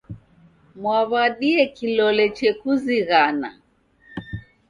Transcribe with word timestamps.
Mwaw'adie 0.81 1.63
kilole 1.75 2.25
chekuzighana? 2.37 3.49